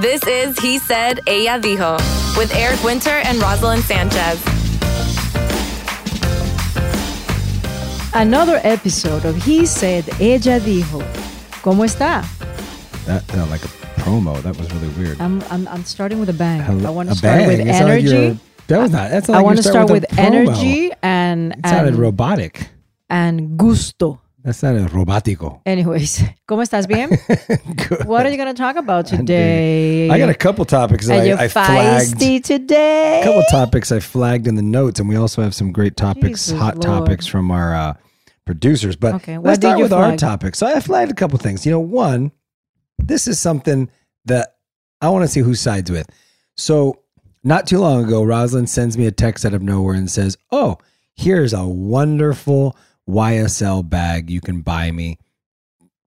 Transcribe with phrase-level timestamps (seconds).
[0.00, 1.96] This is He Said, Ella Dijo
[2.36, 4.42] with Eric Winter and Roselyn Sanchez.
[8.14, 11.02] Another episode of He Said, Ella Dijo.
[11.62, 12.22] ¿Cómo está?
[13.06, 13.68] That sounded like a
[14.00, 14.42] promo.
[14.42, 15.20] That was really weird.
[15.20, 16.60] I'm, I'm, I'm starting with a bang.
[16.60, 17.46] Hello- I want to start bang?
[17.48, 18.40] with It sounded like energy.
[18.66, 19.10] that was not.
[19.10, 20.18] That's I like want to start with, a promo.
[20.18, 22.68] energy and It sounded and, robotic.
[23.08, 24.20] and gusto.
[24.44, 25.62] That sounded robótico.
[25.64, 27.08] Anyways, ¿cómo estás bien?
[27.88, 28.04] Good.
[28.04, 30.10] what are you going to talk about today?
[30.10, 32.44] I got a couple topics that I, I flagged.
[32.44, 33.22] today?
[33.22, 36.44] A couple topics I flagged in the notes, and we also have some great topics,
[36.44, 37.06] Jesus hot Lord.
[37.06, 37.94] topics from our uh,
[38.44, 38.96] producers.
[38.96, 40.56] But Okay, let's start with our topic.
[40.56, 41.64] So I flagged a couple things.
[41.64, 42.30] You know, one,
[42.98, 43.88] this is something
[44.26, 44.56] that
[45.00, 46.06] I want to see who sides with.
[46.58, 47.00] So
[47.42, 50.76] not too long ago, Roselyn sends me a text out of nowhere and says, "Oh,
[51.14, 52.76] here's a wonderful
[53.08, 55.18] YSL bag you can buy me.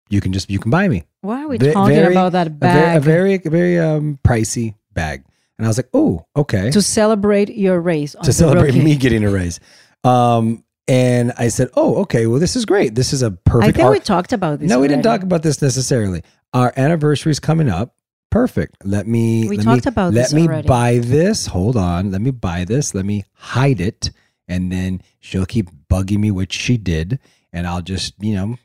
[0.09, 2.47] You can just you can buy me." Why are we Ve- talking very- about that
[2.47, 2.97] a ver- bag?
[2.97, 5.23] A very, very, um, pricey bag.
[5.57, 6.69] And I was like, oh, okay.
[6.69, 8.13] to celebrate your race.
[8.15, 8.83] on To celebrate rookie.
[8.83, 9.59] me getting a raise.
[10.03, 12.93] Um, and I said, oh, okay, well, this is great.
[12.95, 13.69] This is a perfect.
[13.69, 14.69] I think our- we talked about this.
[14.69, 16.21] no, we didn't talk about this necessarily.
[16.53, 17.95] Our anniversary is coming up.
[18.29, 18.75] Perfect.
[18.85, 19.49] Let me.
[19.49, 20.67] We let talked me, about Let me already.
[20.67, 21.47] buy this.
[21.47, 22.11] Hold on.
[22.11, 22.93] Let me buy this.
[22.93, 24.11] Let me hide it,
[24.47, 27.19] and then she'll keep bugging me, which she did,
[27.51, 28.57] and I'll just, you know,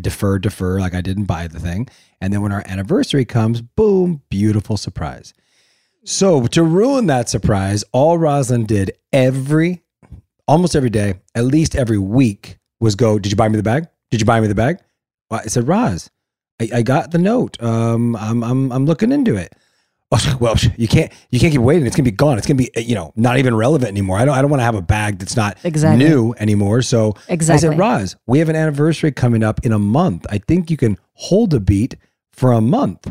[0.00, 1.88] defer, defer, like I didn't buy the thing,
[2.20, 5.34] and then when our anniversary comes, boom, beautiful surprise.
[6.04, 9.82] So to ruin that surprise, all Roselyn did every,
[10.48, 13.18] almost every day, at least every week, was go.
[13.18, 13.86] Did you buy me the bag?
[14.10, 14.78] Did you buy me the bag?
[15.30, 16.10] Well, I said, Roz,
[16.60, 17.62] I, I got the note.
[17.62, 19.54] Um, I'm I'm I'm looking into it.
[20.40, 21.86] Well, you can't you can't keep waiting.
[21.86, 22.36] It's gonna be gone.
[22.38, 24.18] It's gonna be you know not even relevant anymore.
[24.18, 26.04] I don't I don't want to have a bag that's not Exactly.
[26.04, 26.82] new anymore.
[26.82, 27.68] So exactly.
[27.68, 30.26] I said, Roz, we have an anniversary coming up in a month.
[30.30, 31.94] I think you can hold a beat
[32.32, 33.06] for a month.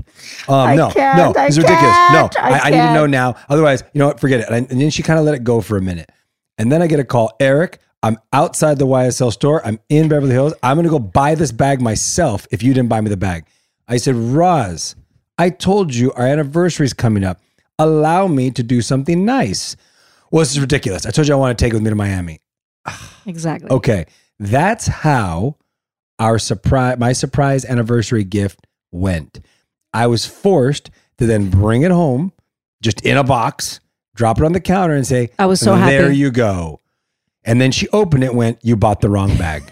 [0.50, 1.96] Um, no, no, it's ridiculous.
[2.12, 3.36] No, I I, I need to know now.
[3.48, 4.20] Otherwise, you know what?
[4.20, 4.50] Forget it.
[4.50, 6.10] And, and then she kind of let it go for a minute.
[6.58, 7.80] And then I get a call, Eric.
[8.02, 9.66] I'm outside the YSL store.
[9.66, 10.54] I'm in Beverly Hills.
[10.64, 13.46] I'm going to go buy this bag myself if you didn't buy me the bag.
[13.88, 14.96] I said, Roz,
[15.40, 17.40] I told you our anniversary is coming up.
[17.80, 19.78] Allow me to do something nice.
[20.32, 21.06] Well, this is ridiculous.
[21.06, 22.42] I told you I want to take it with me to Miami.
[23.26, 23.70] Exactly.
[23.70, 24.06] Okay.
[24.40, 25.58] That's how
[26.18, 29.40] our surprise, my surprise anniversary gift went.
[29.94, 30.90] I was forced
[31.20, 32.32] to then bring it home,
[32.82, 33.82] just in a box,
[34.16, 36.80] drop it on the counter, and say, I was so There happy." There you go.
[37.44, 39.64] And then she opened it, and went, You bought the wrong bag.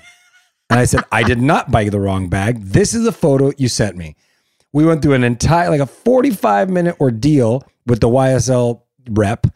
[0.69, 2.61] and I said, I did not buy the wrong bag.
[2.61, 4.15] This is a photo you sent me.
[4.77, 9.47] We went through an entire, like a 45 minute ordeal with the YSL rep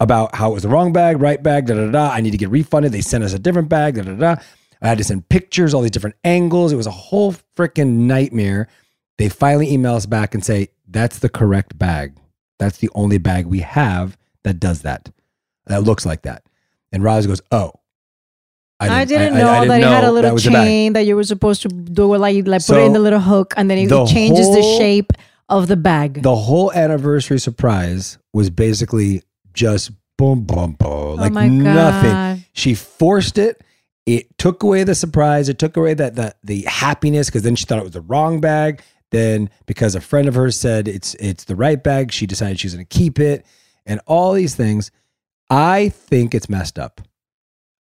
[0.00, 2.10] about how it was the wrong bag, right bag, da da da.
[2.10, 2.92] I need to get refunded.
[2.92, 4.36] They sent us a different bag, da da da.
[4.82, 6.74] I had to send pictures, all these different angles.
[6.74, 8.68] It was a whole freaking nightmare.
[9.16, 12.14] They finally email us back and say, That's the correct bag.
[12.58, 15.08] That's the only bag we have that does that,
[15.68, 16.42] that looks like that.
[16.92, 17.72] And Roz goes, Oh.
[18.78, 21.62] I didn't, know that it had a little was bag." chain that you were supposed
[21.62, 24.46] to do like like put it in the little hook and then it the changes
[24.54, 25.12] the shape
[25.48, 26.22] of the bag.
[26.22, 29.22] The whole anniversary surprise was basically
[29.54, 30.88] just boom, boom, boom.
[30.90, 32.10] Oh like Oh nothing.
[32.10, 32.44] God.
[32.52, 33.62] She forced it.
[34.04, 35.48] It took away the surprise.
[35.48, 38.40] It took away that the the happiness because then she thought it was the wrong
[38.40, 38.82] bag.
[39.10, 42.74] Then because a friend of hers said it's it's the right bag, she decided she's
[42.74, 43.46] going to keep it,
[43.84, 44.90] and all these things.
[45.48, 47.00] I think it's messed up.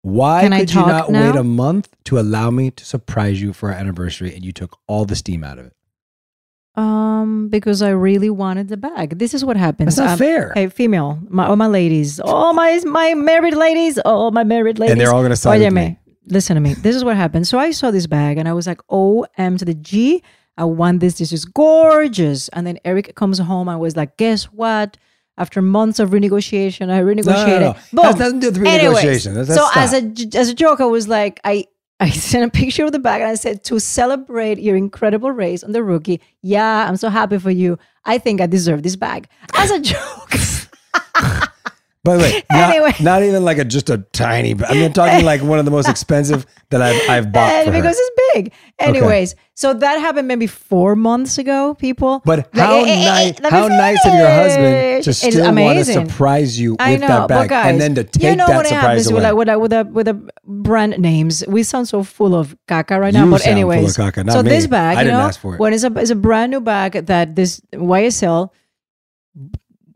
[0.03, 1.31] Why Can could you not now?
[1.31, 4.77] wait a month to allow me to surprise you for our anniversary, and you took
[4.85, 5.73] all the steam out of it?
[6.75, 9.17] Um, because I really wanted the bag.
[9.19, 9.95] This is what happens.
[9.95, 10.51] That's not Um, fair.
[10.55, 14.91] Hey, female, my, all my ladies, all my my married ladies, all my married ladies,
[14.91, 15.99] And they're all gonna side with me.
[16.27, 16.73] Listen to me.
[16.73, 17.47] This is what happened.
[17.47, 20.23] So I saw this bag and I was like, "O M to the G.
[20.57, 21.17] I want this.
[21.19, 24.97] This is gorgeous." And then Eric comes home I was like, "Guess what?"
[25.37, 27.59] After months of renegotiation, I renegotiated.
[27.61, 27.75] no.
[27.93, 28.05] Boom.
[28.05, 29.33] Has nothing to do with renegotiation.
[29.33, 31.65] That's- so as a as a joke, I was like, I
[31.99, 35.63] I sent a picture of the bag and I said, to celebrate your incredible race
[35.63, 37.79] on the rookie, yeah, I'm so happy for you.
[38.05, 39.27] I think I deserve this bag.
[39.55, 40.33] As a joke.
[42.03, 42.93] By the way, not, Anyway.
[42.99, 44.53] not even like a just a tiny.
[44.67, 47.65] I mean, I'm talking like one of the most expensive that I've I've bought and
[47.67, 47.79] for her.
[47.79, 48.51] because it's big.
[48.77, 52.21] Anyways, so that happened maybe four months ago, people.
[52.25, 55.85] But how eh, eh, eh, nice, how nice of your husband to still want to
[55.85, 58.81] surprise you with know, that bag, guys, and then to take you know that surprise
[58.81, 59.15] happens away.
[59.15, 62.53] with like with a, with a with a brand names, we sound so full of
[62.67, 63.23] caca right now.
[63.23, 64.49] You but sound full of anyways, caca, so me.
[64.49, 65.41] this bag, I you know, it.
[65.57, 68.49] when a it's a brand new bag that this YSL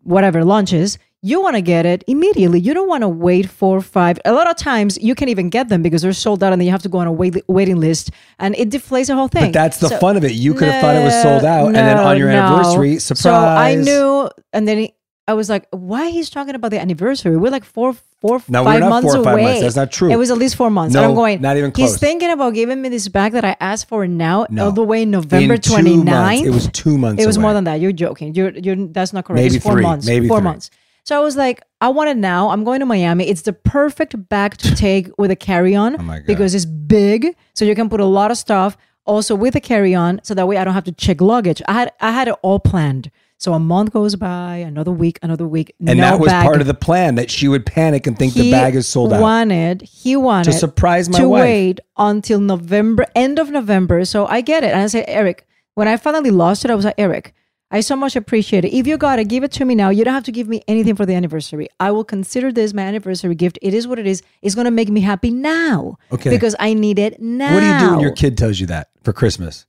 [0.04, 0.98] whatever launches.
[1.24, 2.60] You want to get it immediately.
[2.60, 4.20] You don't want to wait four, five.
[4.24, 6.68] A lot of times you can't even get them because they're sold out, and then
[6.68, 9.46] you have to go on a wait, waiting list, and it deflates the whole thing.
[9.46, 10.34] but that's the So- fun of it.
[10.34, 12.42] You could have thought it was sold out, and then on your no, no.
[12.58, 13.22] anniversary, surprise.
[13.22, 14.94] So I knew, and then he,
[15.28, 17.36] I was like, "Why he's talking about the anniversary?
[17.36, 19.44] We're like four, four, No, we're five not months four or five away.
[19.46, 19.62] months.
[19.62, 20.12] That's not true.
[20.12, 20.94] It was at least four months.
[20.94, 21.42] No, I'm going.
[21.42, 24.66] not even He's thinking about giving me this bag that I asked for now, No.
[24.66, 26.06] all the way November In two 29th.
[26.06, 26.44] months.
[26.44, 27.42] It was two months It was away.
[27.42, 27.82] more than that.
[27.82, 28.36] You're joking.
[28.36, 28.76] You're, you're.
[28.76, 29.42] That's not correct.
[29.42, 29.82] Maybe it's four three.
[29.84, 30.06] months.
[30.06, 30.44] Maybe four three.
[30.46, 30.70] months.
[31.08, 32.50] So I was like, I want it now.
[32.50, 33.30] I'm going to Miami.
[33.30, 37.76] It's the perfect bag to take with a carry-on Oh because it's big, so you
[37.76, 38.76] can put a lot of stuff.
[39.06, 41.62] Also with a carry-on, so that way I don't have to check luggage.
[41.66, 43.10] I had I had it all planned.
[43.38, 45.74] So a month goes by, another week, another week.
[45.80, 46.44] and no that was bag.
[46.44, 49.22] part of the plan that she would panic and think the bag is sold out.
[49.22, 51.42] Wanted he wanted to surprise my to wife.
[51.42, 54.04] wait until November, end of November.
[54.04, 56.84] So I get it, and I said, Eric, when I finally lost it, I was
[56.84, 57.34] like, Eric,
[57.70, 58.74] I so much appreciate it.
[58.74, 59.90] If you got it, give it to me now.
[59.90, 61.68] You don't have to give me anything for the anniversary.
[61.82, 63.60] I will consider this my anniversary gift.
[63.62, 64.22] It is what it is.
[64.42, 65.98] It's gonna make me happy now.
[66.12, 66.30] Okay.
[66.30, 67.54] Because I need it now.
[67.54, 69.66] What do you do when your kid tells you that for Christmas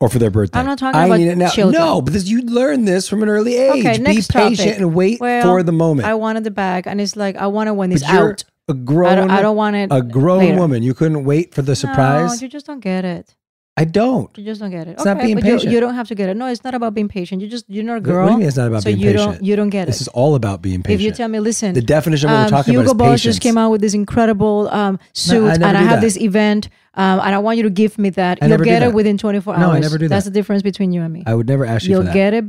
[0.00, 0.58] or for their birthday?
[0.58, 1.50] I'm not talking I about need it now.
[1.50, 1.80] children.
[1.80, 3.84] No, because you learn this from an early age.
[3.86, 4.80] Okay, Be next patient topic.
[4.80, 6.08] and wait Well, for the moment.
[6.08, 8.42] I wanted the bag, and it's like I want it when you're out.
[8.66, 9.12] a grown.
[9.12, 9.88] I don't, I don't want it.
[9.92, 10.58] a grown later.
[10.58, 10.82] woman.
[10.82, 12.42] You couldn't wait for the No, surprise.
[12.42, 13.36] you just don't get it.
[13.76, 14.30] I don't.
[14.38, 14.92] You just don't get it.
[14.92, 15.72] It's not being but you- patient.
[15.72, 16.36] You, don't have to get it.
[16.36, 17.42] No, it's not about being patient.
[17.42, 18.28] You just you're not a girl.
[18.28, 19.32] What do it's not about so being you patient?
[19.38, 19.86] don't you don't get it.
[19.86, 21.00] This is all about being patient.
[21.00, 22.98] If you tell me, listen, the definition of what um, we're talking Hugo about is
[22.98, 23.22] Boss patience.
[23.34, 26.00] just came out with this incredible um, suit, I and I have that.
[26.02, 28.38] this event, um, and I want you to give me that.
[28.40, 29.60] I You'll get it within 24 hours.
[29.60, 30.14] No, I never do that.
[30.14, 31.24] That's the difference between you and me.
[31.26, 32.14] I would never ask you You'll that.
[32.14, 32.44] get it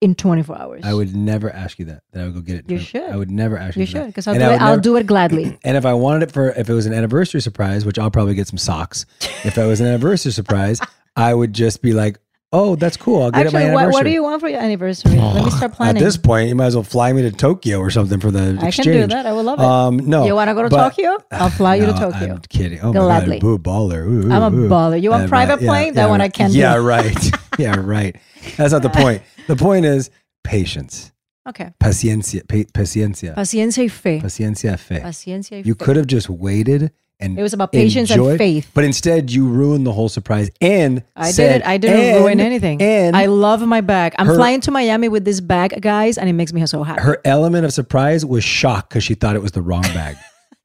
[0.00, 0.82] in 24 hours.
[0.84, 2.02] I would never ask you that.
[2.12, 2.70] That I would go get it.
[2.70, 3.02] You should.
[3.02, 3.80] I would never ask you.
[3.80, 5.58] You should, because I'll, do it, I'll never- do it gladly.
[5.64, 8.34] And if I wanted it for, if it was an anniversary surprise, which I'll probably
[8.34, 9.06] get some socks.
[9.44, 10.80] if it was an anniversary surprise,
[11.16, 12.18] I would just be like,
[12.52, 13.22] "Oh, that's cool.
[13.22, 15.16] I'll get it my Actually, what, what do you want for your anniversary?
[15.16, 16.02] Let me start planning.
[16.02, 18.58] At this point, you might as well fly me to Tokyo or something for the
[18.60, 18.86] I exchange.
[18.86, 19.26] can do that.
[19.26, 19.64] I would love it.
[19.64, 21.18] Um, no, You wanna go to but- Tokyo?
[21.32, 22.34] I'll fly you to Tokyo.
[22.34, 22.80] I'm kidding.
[22.82, 23.36] Oh Gladly.
[23.36, 24.06] my god, boo, baller.
[24.06, 25.00] Ooh, I'm a baller.
[25.00, 25.94] You want Uh, private yeah, plane?
[25.94, 26.58] That yeah, one I can do.
[26.58, 27.30] Yeah, right.
[27.58, 28.16] yeah, right.
[28.56, 29.22] That's not the point.
[29.46, 30.10] The point is
[30.44, 31.12] patience,
[31.48, 31.72] Okay.
[31.80, 34.20] paciencia, pa- paciencia, Paciencia y fe.
[34.20, 35.00] paciencia, fe.
[35.00, 35.68] Paciencia y fe.
[35.68, 38.70] You could have just waited and It was about patience and faith.
[38.74, 40.50] but instead you ruined the whole surprise.
[40.60, 41.66] And I said, did it.
[41.66, 42.80] I didn't and- ruin anything.
[42.80, 44.14] And I love my bag.
[44.18, 47.02] I'm her- flying to Miami with this bag, guys, and it makes me so happy.
[47.02, 50.16] her element of surprise was shock because she thought it was the wrong bag.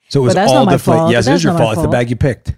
[0.09, 0.97] So it was all deflate.
[0.97, 1.11] fault.
[1.11, 1.73] Yes, it That's your fault.
[1.73, 2.53] It's the bag you picked.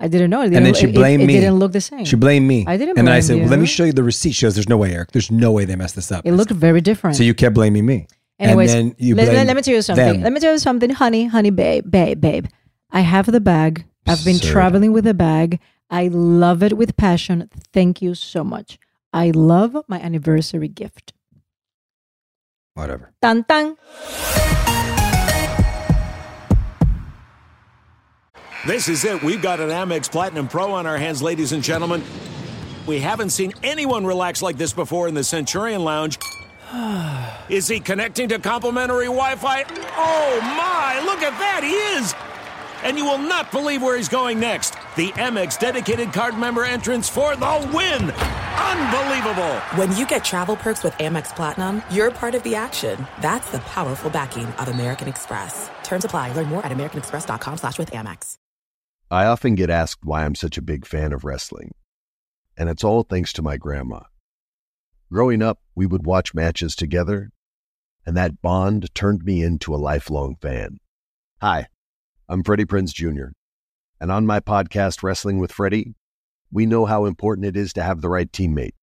[0.00, 0.40] I didn't know.
[0.40, 1.36] It and didn't- then she blamed it, me.
[1.36, 2.04] It didn't look the same.
[2.04, 2.64] She blamed me.
[2.66, 4.32] I didn't And then I said, well, let me show you the receipt.
[4.32, 5.12] She goes, there's no way, Eric.
[5.12, 6.26] There's no way they messed this up.
[6.26, 7.16] It looked very different.
[7.16, 8.06] So you kept blaming me.
[8.40, 10.04] Anyways, and you let- let me tell you something.
[10.14, 10.22] them.
[10.22, 12.46] Let me tell you something, honey, honey, babe, babe, babe.
[12.94, 13.86] I have the bag.
[14.06, 14.52] I've been Absurd.
[14.52, 15.58] traveling with the bag.
[15.90, 17.50] I love it with passion.
[17.72, 18.78] Thank you so much.
[19.12, 21.12] I love my anniversary gift.
[22.74, 23.12] Whatever.
[23.20, 23.76] Tan tan.
[28.64, 29.22] This is it.
[29.24, 32.02] We've got an Amex Platinum Pro on our hands, ladies and gentlemen.
[32.86, 36.16] We haven't seen anyone relax like this before in the Centurion Lounge.
[37.48, 39.64] Is he connecting to complimentary Wi Fi?
[39.96, 42.14] Oh my, look at that, he is!
[42.84, 44.74] And you will not believe where he's going next.
[44.96, 48.10] The Amex dedicated card member entrance for the win!
[48.10, 49.54] Unbelievable!
[49.76, 53.06] When you get travel perks with Amex Platinum, you're part of the action.
[53.20, 55.70] That's the powerful backing of American Express.
[55.82, 56.32] Terms apply.
[56.32, 58.36] Learn more at americanexpress.com slash with Amex.
[59.10, 61.72] I often get asked why I'm such a big fan of wrestling.
[62.56, 64.00] And it's all thanks to my grandma.
[65.12, 67.30] Growing up, we would watch matches together,
[68.04, 70.78] and that bond turned me into a lifelong fan.
[71.40, 71.68] Hi,
[72.28, 73.32] I'm Freddie Prinze Jr.,
[74.00, 75.94] and on my podcast, Wrestling with Freddie,
[76.50, 78.74] we know how important it is to have the right teammate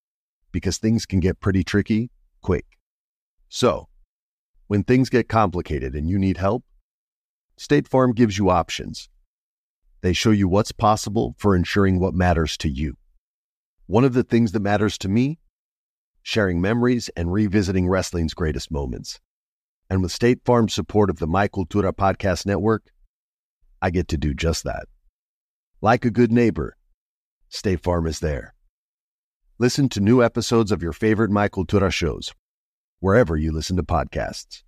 [0.51, 2.65] because things can get pretty tricky quick.
[3.49, 3.87] So,
[4.67, 6.63] when things get complicated and you need help,
[7.57, 9.09] State Farm gives you options.
[10.01, 12.95] They show you what's possible for ensuring what matters to you.
[13.87, 15.39] One of the things that matters to me
[16.23, 19.19] sharing memories and revisiting wrestling's greatest moments.
[19.89, 22.83] And with State Farm's support of the My Cultura Podcast Network,
[23.81, 24.85] I get to do just that.
[25.81, 26.77] Like a good neighbor,
[27.49, 28.53] State Farm is there.
[29.57, 32.33] Listen to new episodes of your favorite My Cultura shows,
[32.99, 34.63] wherever you listen to podcasts.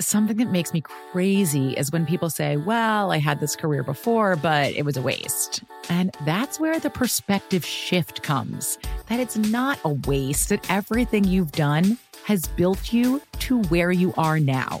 [0.00, 4.36] Something that makes me crazy is when people say, Well, I had this career before,
[4.36, 5.62] but it was a waste.
[5.88, 8.78] And that's where the perspective shift comes
[9.08, 14.12] that it's not a waste, that everything you've done has built you to where you
[14.16, 14.80] are now.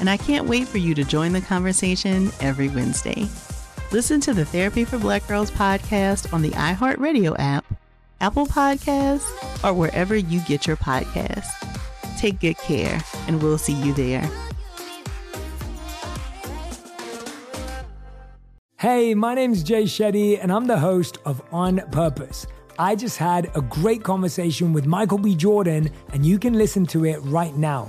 [0.00, 3.28] and I can't wait for you to join the conversation every Wednesday.
[3.92, 7.64] Listen to the Therapy for Black Girls podcast on the iHeartRadio app,
[8.20, 9.28] Apple Podcasts,
[9.62, 11.50] or wherever you get your podcasts.
[12.18, 14.28] Take good care, and we'll see you there.
[18.78, 22.46] Hey, my name's Jay Shetty, and I'm the host of On Purpose.
[22.78, 25.36] I just had a great conversation with Michael B.
[25.36, 27.88] Jordan, and you can listen to it right now.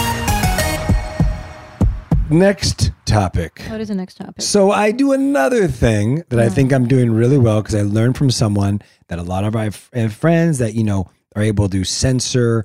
[2.31, 3.61] Next topic.
[3.67, 4.41] What is the next topic?
[4.41, 8.17] So I do another thing that I think I'm doing really well because I learned
[8.17, 11.83] from someone that a lot of I have friends that you know are able to
[11.83, 12.63] censor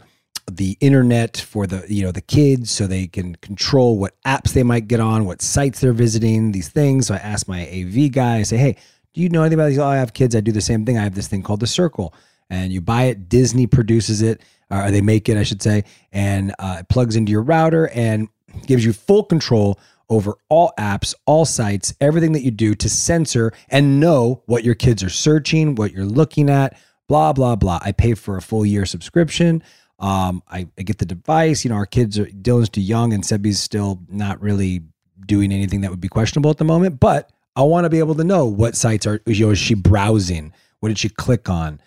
[0.49, 4.63] the internet for the you know the kids so they can control what apps they
[4.63, 7.09] might get on, what sites they're visiting, these things.
[7.09, 8.77] So I asked my AV guy, I say, hey,
[9.15, 9.81] do you know anything about these?
[9.81, 10.37] Oh, I have kids.
[10.37, 10.97] I do the same thing.
[10.97, 12.15] I have this thing called the Circle,
[12.49, 13.29] and you buy it.
[13.29, 15.83] Disney produces it, or they make it, I should say,
[16.13, 18.29] and uh, it plugs into your router and
[18.67, 23.53] gives you full control over all apps, all sites, everything that you do to censor
[23.69, 27.81] and know what your kids are searching, what you're looking at, blah blah blah.
[27.83, 29.63] I pay for a full year subscription.
[29.99, 31.65] Um, I, I get the device.
[31.65, 34.83] You know, our kids are Dylan's too young and Sebby's still not really
[35.25, 37.01] doing anything that would be questionable at the moment.
[37.01, 39.21] But I want to be able to know what sites are.
[39.27, 40.53] You know, is she browsing?
[40.81, 41.81] What did she click on?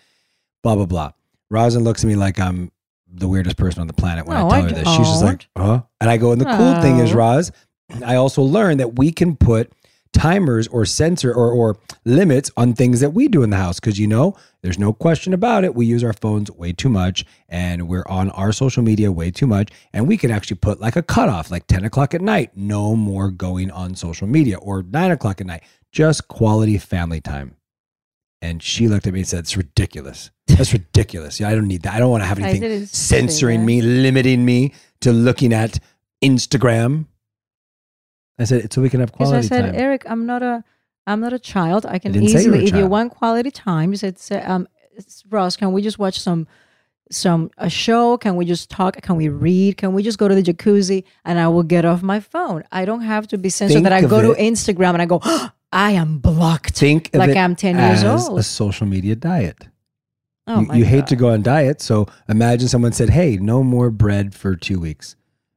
[0.62, 1.12] Blah blah blah.
[1.50, 2.70] Rosin looks at me like I'm
[3.12, 4.88] the weirdest person on the planet when No, I oh, tell I her this.
[4.88, 5.82] She's just like, huh?
[6.00, 7.18] And I go, and the cool thing is, No.
[7.18, 7.52] Roz,
[8.04, 9.72] I also learned that we can put
[10.12, 13.98] timers or sensor or, or limits on things that we do in the house because
[13.98, 17.86] you know there's no question about it we use our phones way too much and
[17.88, 21.02] we're on our social media way too much and we can actually put like a
[21.02, 25.40] cutoff like 10 o'clock at night no more going on social media or 9 o'clock
[25.40, 25.62] at night
[25.92, 27.54] just quality family time
[28.42, 31.82] and she looked at me and said it's ridiculous that's ridiculous yeah i don't need
[31.82, 35.78] that i don't want to have anything censoring me limiting me to looking at
[36.22, 37.06] instagram
[38.40, 39.74] I said it's so we can have Because I said, time.
[39.74, 40.64] Eric, I'm not a,
[41.06, 41.84] I'm not a child.
[41.84, 44.16] I can you easily, a if you want quality time, you said,
[44.46, 44.66] um,
[45.28, 46.46] Roz, can we just watch some,
[47.10, 48.16] some a show?
[48.16, 49.00] Can we just talk?
[49.02, 49.76] Can we read?
[49.76, 52.64] Can we just go to the jacuzzi and I will get off my phone?
[52.72, 53.74] I don't have to be censored.
[53.74, 55.20] Think that I go to Instagram and I go,
[55.72, 56.76] I am blocked.
[56.78, 58.38] Think like I'm 10 years as old.
[58.38, 59.68] a social media diet.
[60.46, 63.62] Oh you my you hate to go on diet, so imagine someone said, "Hey, no
[63.62, 65.14] more bread for two weeks,"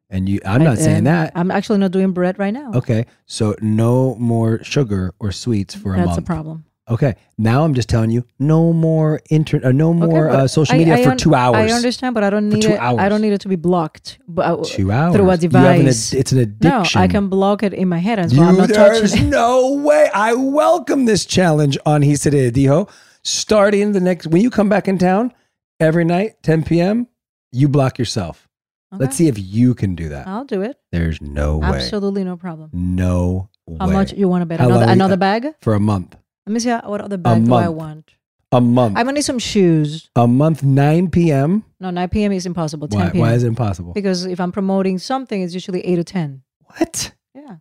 [0.09, 0.39] and you.
[0.45, 1.31] I'm I- not saying that.
[1.35, 2.73] I'm actually not doing bread right now.
[2.75, 6.09] Okay, so no more sugar or sweets for a month.
[6.09, 6.65] That's a problem.
[6.89, 10.77] Okay, now I'm just telling you, no more internet, uh, no more Okay, uh, social
[10.77, 11.71] media I for un- two hours.
[11.71, 12.79] I understand, but I don't need two it.
[12.81, 14.19] I don't need it to be blocked.
[14.27, 15.15] But uh, Two hours.
[15.15, 16.13] through a You have an device.
[16.13, 16.99] ad- it's an addiction.
[16.99, 19.71] No, I can block it in my head, and so You, I'm not there's no
[19.75, 20.09] way.
[20.13, 22.89] I welcome this challenge on He Said, Ella Dijo.
[23.23, 25.33] Starting the next, when you come back in town
[25.79, 27.07] every night, 10 p.m.,
[27.53, 28.49] you block yourself.
[28.91, 30.27] Let's see if you can do that.
[30.27, 30.77] I'll do it.
[30.91, 31.67] There's no way.
[31.67, 32.69] Absolutely no problem.
[32.73, 33.77] No way.
[33.79, 33.93] How way.
[33.93, 34.59] much you want to bet?
[34.59, 35.47] How Another, another bag?
[35.61, 36.15] For a month.
[36.45, 38.11] Let me see what other bag do I want.
[38.51, 38.97] A month.
[38.97, 40.09] I'm gonna need some shoes.
[40.15, 41.63] a month, 9 p.m.
[41.79, 42.31] No, 9 p.m.
[42.33, 42.87] is impossible.
[42.87, 43.21] 10 Why, p.m.
[43.21, 43.93] why is it impossible?
[43.93, 46.43] Because if I'm promoting something, it's usually 8 or 10.
[46.77, 47.13] What?
[47.33, 47.55] Yeah.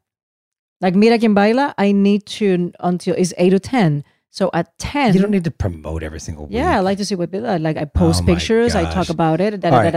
[0.83, 4.05] Like Mira Quien Baila, I need to until it's 8 or 10.
[4.35, 5.15] So at 10.
[5.15, 6.55] You don't need to promote every single week.
[6.57, 7.77] Yeah, I like to see what people like.
[7.77, 9.61] I post Oh pictures, I talk about it.
[9.61, 9.93] Da, da, right.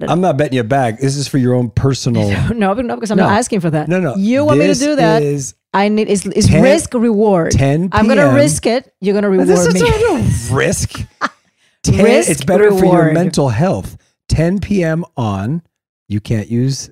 [0.00, 0.06] da.
[0.08, 0.98] I'm not betting you a bag.
[0.98, 2.30] This is for your own personal.
[2.54, 3.26] no, no, because I'm No.
[3.28, 3.88] not asking for that.
[3.88, 4.14] No, no.
[4.16, 5.22] You want This me to do that?
[5.22, 7.52] is I need is it's 10 risk reward.
[7.52, 8.34] 10 I'm gonna PM.
[8.34, 8.92] risk it.
[9.00, 10.50] You're gonna reward this is me.
[10.50, 11.00] a risk.
[11.82, 13.14] 10, Risk, it's better for your reward.
[13.14, 13.96] mental health.
[14.28, 15.04] 10 p.m.
[15.16, 15.62] on,
[16.08, 16.90] you can't use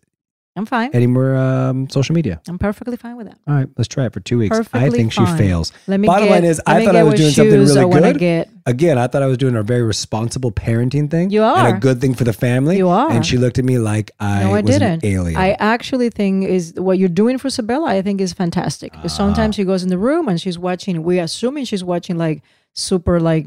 [0.56, 0.90] I'm fine.
[0.92, 2.40] any more um, social media.
[2.48, 3.38] I'm perfectly fine with that.
[3.46, 4.54] All right, let's try it for two weeks.
[4.54, 5.72] I Perfectly think she fails.
[5.86, 8.18] Let me Bottom get- line is, I thought I was doing something I really good.
[8.18, 8.50] get.
[8.66, 11.30] Again, I thought I was doing a very responsible parenting thing.
[11.30, 11.76] You And are.
[11.76, 12.76] a good thing for the family.
[12.76, 13.10] You are.
[13.10, 15.04] And she looked at me like I, no, I was didn't.
[15.04, 15.36] an alien.
[15.40, 17.86] I actually think is what you're doing for Sebella.
[17.88, 18.92] I think is fantastic.
[18.92, 19.16] Because Ah.
[19.16, 21.02] sometimes she goes in the room and she's watching.
[21.04, 22.42] We're assuming she's watching like
[22.74, 23.46] super like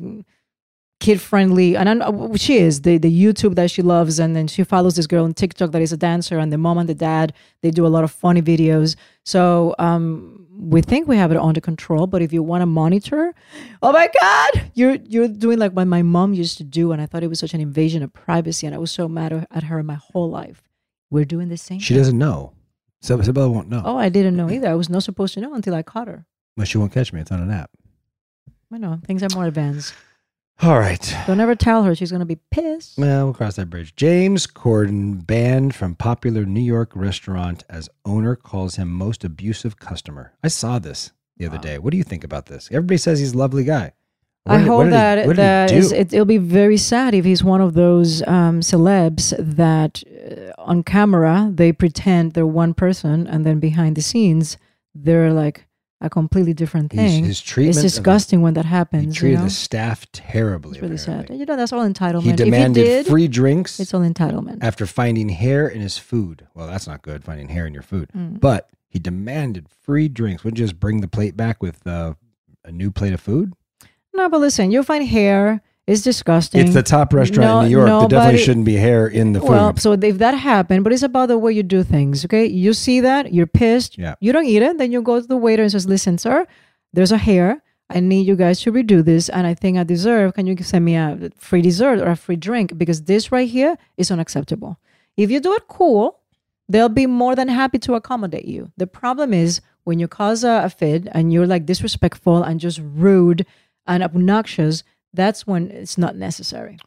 [1.00, 4.64] kid friendly, and know, she is the the YouTube that she loves, and then she
[4.64, 7.34] follows this girl on TikTok that is a dancer, and the mom and the dad
[7.62, 8.96] they do a lot of funny videos.
[9.26, 12.08] So um, we think we have it under control.
[12.08, 13.34] But if you want to monitor,
[13.82, 17.06] oh my God, you're you're doing like what my mom used to do, and I
[17.06, 19.82] thought it was such an invasion of privacy, and I was so mad at her
[19.84, 20.62] my whole life.
[21.10, 21.80] We're doing the same.
[21.80, 22.54] she doesn't know.
[23.02, 23.82] So Isabella won't know.
[23.84, 24.70] Oh, I didn't know either.
[24.70, 26.26] I was not supposed to know until I caught her.
[26.56, 27.20] But she won't catch me.
[27.20, 27.70] It's on an app.
[28.72, 29.94] I know things are more advanced.
[30.64, 31.14] All right.
[31.28, 32.98] Don't ever tell her; she's gonna be pissed.
[32.98, 33.96] Well, we'll cross that bridge.
[33.98, 40.32] James Corden banned from popular New York restaurant as owner calls him most abusive customer.
[40.42, 41.80] I saw this the other day.
[41.80, 42.70] What do you think about this?
[42.72, 43.92] Everybody says he's a lovely guy.
[44.46, 45.76] What I did- hope that he that do?
[45.76, 50.62] is, it, it'll be very sad if he's one of those um, celebs that uh,
[50.62, 54.58] on camera they pretend they're one person and then behind the scenes
[54.96, 55.66] they're like
[56.04, 57.24] a completely different thing.
[57.24, 59.06] his treatment it's disgusting when that happens.
[59.16, 59.44] he treated you know?
[59.46, 60.72] the staff terribly.
[60.72, 61.36] It's really apparently.
[61.38, 61.40] sad.
[61.40, 62.24] You know, that's all entitlement.
[62.24, 64.60] He if demanded he did, free drinks it's all entitlement.
[64.62, 66.46] after finding hair in his food.
[66.54, 68.10] Well, that's not good, finding hair in your food.
[68.16, 68.42] Mm.
[68.42, 70.44] But he demanded free drinks.
[70.44, 72.16] Wouldn't you just bring the plate back with uh,
[72.66, 73.54] a new plate of food?
[74.14, 76.62] No, but listen, you'll find hair It's disgusting.
[76.62, 77.88] It's the top restaurant No- in New York.
[77.88, 79.50] There definitely shouldn't be hair in the food.
[79.50, 82.24] Well, so if that happened, but it's about the way you do things.
[82.26, 83.98] Okay, you see that you're pissed.
[83.98, 84.16] Yeah.
[84.22, 86.48] You don't eat it, then you go to the waiter and says, "Listen, sir,
[86.94, 87.62] there's a hair.
[87.90, 90.34] I need you guys to redo this, and I think I deserve.
[90.36, 93.78] Can you send me a free dessert or a free drink because this right here
[93.98, 94.80] is unacceptable.
[95.18, 96.20] If you do it cool,
[96.70, 98.72] they'll be more than happy to accommodate you.
[98.78, 102.80] The problem is when you cause a, a fit and you're like disrespectful and just
[102.82, 103.46] rude
[103.86, 104.84] and obnoxious.
[105.14, 106.78] That's when it's not necessary.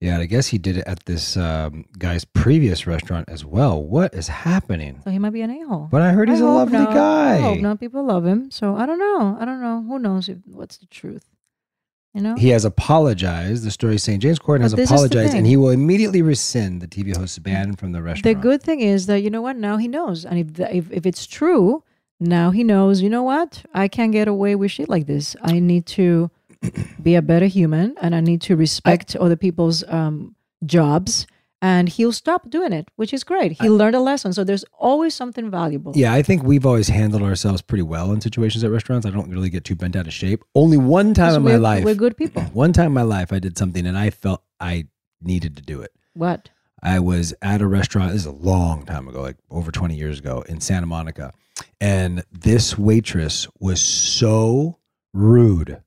[0.00, 3.82] yeah, I guess he did it at this um, guy's previous restaurant as well.
[3.82, 5.00] What is happening?
[5.04, 5.88] So he might be an a-hole.
[5.90, 6.94] But I heard he's a lovely not.
[6.94, 7.36] guy.
[7.36, 7.80] I hope not.
[7.80, 8.50] People love him.
[8.50, 9.36] So I don't know.
[9.40, 9.82] I don't know.
[9.86, 11.24] Who knows if, what's the truth?
[12.14, 12.36] You know?
[12.36, 13.64] He has apologized.
[13.64, 15.70] The story is saying James Corden has But this is the apologized, and he will
[15.70, 18.36] immediately rescind the TV host's ban from the restaurant.
[18.36, 19.56] the good thing is that you know what?
[19.56, 21.82] Now he knows, and if the, if if it's true,
[22.20, 23.02] now he knows.
[23.02, 23.64] You know what?
[23.74, 25.34] I can't get away with shit like this.
[25.42, 26.30] I need to
[27.02, 31.26] be a better human, and I need to respect other people's um, jobs.
[31.62, 33.52] And he'll stop doing it, which is great.
[33.52, 34.34] He learned a lesson.
[34.34, 35.92] So there's always something valuable.
[35.94, 39.06] Yeah, I think we've always handled ourselves pretty well in situations at restaurants.
[39.06, 40.44] I don't really get too bent out of shape.
[40.54, 42.42] Only one time in my life, we're good people.
[42.52, 44.88] One time in my life, I did something and I felt I
[45.22, 45.92] needed to do it.
[46.12, 46.50] What?
[46.82, 48.12] I was at a restaurant.
[48.12, 51.32] This is a long time ago, like over 20 years ago in Santa Monica.
[51.80, 54.78] And this waitress was so
[55.14, 55.82] rude,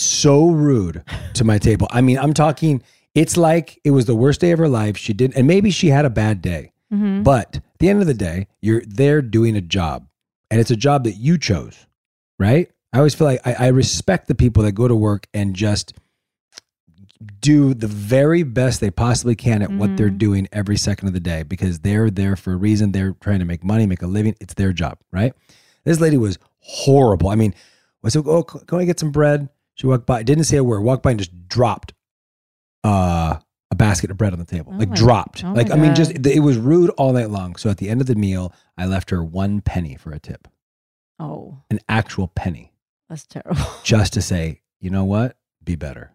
[0.00, 1.02] so rude
[1.34, 1.86] to my table.
[1.90, 2.82] I mean, I'm talking,
[3.14, 4.96] it's like it was the worst day of her life.
[4.96, 6.72] She did, and maybe she had a bad day.
[6.92, 7.22] Mhm.
[7.24, 10.06] But at the end of the day, you're there doing a job,
[10.50, 11.86] and it's a job that you chose,
[12.38, 12.70] right?
[12.92, 15.92] I always feel like I, I respect the people that go to work and just
[17.40, 20.18] do the very best they possibly can at what they're Mhm.
[20.18, 22.92] doing every second of the day because they're there for a reason.
[22.92, 24.34] They're trying to make money, make a living.
[24.40, 25.34] It's their job, right?
[25.84, 27.28] This lady was horrible.
[27.28, 27.54] I mean,
[28.02, 29.48] I said, "Oh, can I get some bread?"
[29.80, 30.82] She walked by, didn't say a word.
[30.82, 31.94] Walked by and just dropped
[32.84, 33.38] uh,
[33.70, 35.42] a basket of bread on the table, Oh like my- dropped.
[35.42, 37.56] oh like I mean, just it was rude all night long.
[37.56, 40.48] So at the end of the meal, I left her one penny for a tip,
[41.18, 42.72] Oh, an actual penny,
[43.08, 43.62] that's terrible.
[43.82, 46.12] just to say, you know what, be better.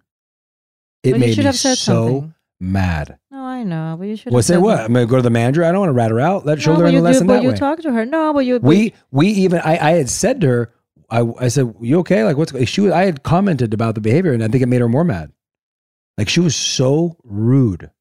[1.04, 2.34] It But made me have said so something.
[2.60, 3.17] mad.
[3.32, 4.32] No, I know, but you should.
[4.32, 4.75] Well, have say said what?
[4.78, 4.86] that.
[4.86, 5.63] I'm gonna go to the manager.
[5.63, 6.45] I don't want to rat her out.
[6.45, 7.56] Let show No, her but a lesson do, but that you way.
[7.56, 8.06] talk to her.
[8.06, 8.60] No, but you.
[8.60, 10.73] but we we even I, I had said to her,
[11.10, 12.24] I, I said, "You okay?
[12.24, 12.91] Like what's?" She was.
[12.91, 15.32] I had commented about the behavior, and I think it made her more mad.
[16.18, 17.84] Like she was so rude.
[17.84, 17.91] It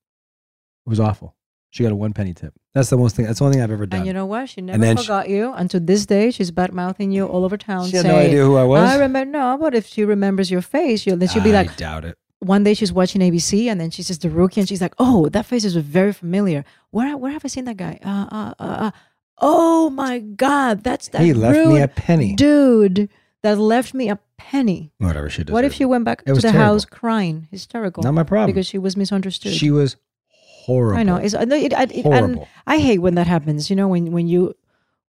[0.89, 1.35] was awful.
[1.71, 2.55] She got a one penny tip.
[2.73, 3.25] That's the most thing.
[3.27, 3.99] That's the only thing I've ever done.
[4.01, 4.49] And you know what?
[4.49, 5.53] She never then she- forgot you.
[5.53, 7.89] And to this day, she's bad mouthing you all over town.
[7.89, 8.89] She had no idea who I was?
[8.91, 9.39] I remember.
[9.39, 12.05] No, but if she remembers your face, she'll, then she'll be I like, I doubt
[12.05, 12.17] it.
[12.39, 15.29] one day she's watching ABC and then she sees the rookie and she's like, oh,
[15.31, 16.65] that face is very familiar.
[16.91, 17.99] Where where have I seen that guy?
[18.05, 18.91] Uh, uh, uh, uh,
[19.39, 22.35] oh my God, that's that He left me a penny.
[22.35, 23.09] dude
[23.43, 24.93] that left me a penny.
[24.99, 25.53] Whatever she did.
[25.53, 26.61] What if she went back It to the terrible.
[26.61, 28.03] house crying, hysterical?
[28.03, 28.47] Not my problem.
[28.47, 29.53] Because she was misunderstood.
[29.53, 29.97] She was
[30.29, 30.99] horrible.
[30.99, 31.17] I know.
[31.17, 32.49] It's, uh, it, it, it, and Horrible.
[32.67, 33.69] I hate when that happens.
[33.71, 34.55] You know, when when you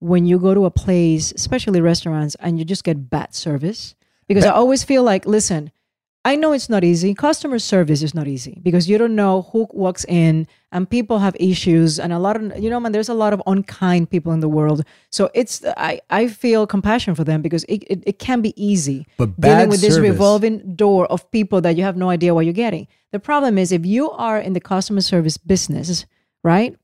[0.00, 3.94] when you go to a place, especially restaurants, and you just get bad service.
[4.26, 5.70] Because I always feel like, listen,
[6.26, 7.12] I know it's not easy.
[7.12, 11.36] Customer service is not easy because you don't know who walks in, and people have
[11.38, 14.40] issues, and a lot of you know, man, there's a lot of unkind people in
[14.40, 14.84] the world.
[15.10, 19.06] So it's I I feel compassion for them because it it, it can be easy
[19.18, 22.54] But dealing with this revolving door of people that you have no idea what you're
[22.54, 22.86] getting.
[23.12, 26.06] The problem is if you are in the customer service business,
[26.42, 26.74] right?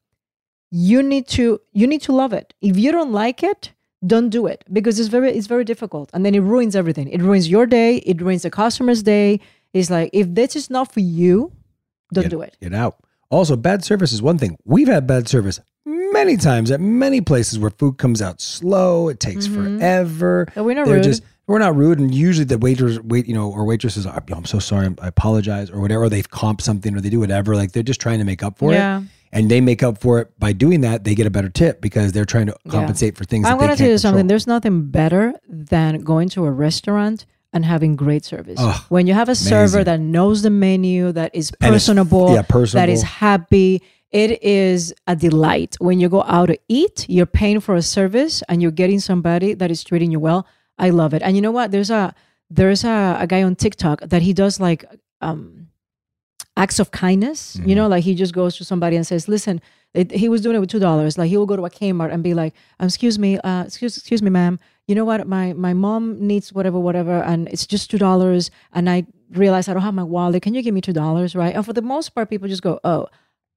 [0.71, 2.53] You need to you need to love it.
[2.61, 3.73] If you don't like it,
[4.07, 7.09] don't do it because it's very it's very difficult and then it ruins everything.
[7.09, 9.41] It ruins your day, it ruins the customer's day.
[9.73, 11.53] It's like if this is not for you,
[12.13, 12.57] don't do it.
[12.61, 12.97] Get out.
[13.31, 14.57] Also, bad service is one thing.
[14.65, 19.09] We've had bad service many times at many places where food comes out slow.
[19.09, 19.79] It takes mm-hmm.
[19.79, 20.47] forever.
[20.55, 21.05] But we're not They're rude.
[21.05, 24.45] just we're not rude, and usually the waiters wait, you know, or waitresses, are, I'm
[24.45, 26.09] so sorry, I apologize, or whatever.
[26.09, 27.57] They've comped something, or they do whatever.
[27.57, 29.01] Like they're just trying to make up for Yeah.
[29.01, 31.05] it, and they make up for it by doing that.
[31.05, 33.47] They get a better tip because they're trying to compensate for things.
[33.47, 34.27] I'm going to tell you something.
[34.27, 38.59] There's nothing better than going to a restaurant and having great service.
[38.61, 42.87] Ugh, when you have a server that knows the menu, that is personable, yeah, personable.
[42.87, 45.77] that is happy, it is a delight.
[45.79, 49.55] When you go out to eat, you're paying for a service and you're getting somebody
[49.55, 50.47] that is treating you well.
[50.79, 51.23] I love it.
[51.23, 51.71] And you know what?
[51.71, 52.15] There's a
[52.49, 54.85] there's a, a guy on TikTok that he does like
[55.21, 55.60] um
[56.57, 57.57] acts of kindness.
[57.57, 57.75] You Mm-hmm.
[57.75, 59.61] know, like he just goes to somebody and says, "Listen."
[59.93, 61.19] It, he was doing it with two dollars.
[61.19, 63.97] Like he will go to a Kmart and be like, um, "Excuse me, uh, excuse,
[63.97, 64.61] excuse me, ma'am.
[64.87, 65.27] You know what?
[65.27, 68.53] My my mom needs whatever, whatever, and it's just two dollars.
[68.73, 70.43] And I realize I don't have my wallet.
[70.45, 72.79] Can you give me two dollars, right?" And for the most part, people just go,
[72.85, 73.09] "Oh,